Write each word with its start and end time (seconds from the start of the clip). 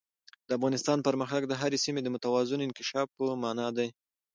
د 0.47 0.49
افغانستان 0.57 0.97
پرمختګ 1.07 1.43
د 1.47 1.53
هرې 1.61 1.77
سیمې 1.85 2.01
د 2.03 2.07
متوازن 2.15 2.59
انکشاف 2.63 3.07
په 3.17 3.23
مانا 3.43 3.67
دی. 3.77 3.87